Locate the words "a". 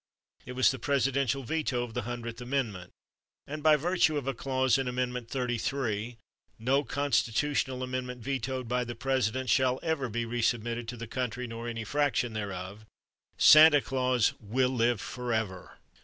4.25-4.33